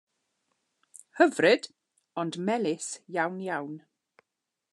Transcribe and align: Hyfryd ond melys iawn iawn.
Hyfryd 1.17 1.63
ond 2.19 2.35
melys 2.47 2.87
iawn 3.17 3.37
iawn. 3.49 3.73